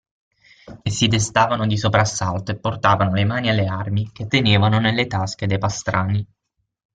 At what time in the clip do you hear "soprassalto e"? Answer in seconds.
1.77-2.57